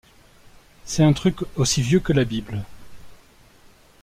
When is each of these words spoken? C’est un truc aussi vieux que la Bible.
C’est 0.83 1.03
un 1.03 1.13
truc 1.13 1.41
aussi 1.57 1.83
vieux 1.83 1.99
que 1.99 2.11
la 2.11 2.23
Bible. 2.25 2.63